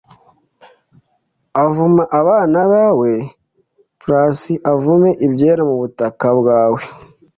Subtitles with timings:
[1.63, 3.13] azavuma abana bawe,+
[4.73, 6.81] avume ibyera mu butaka bwawe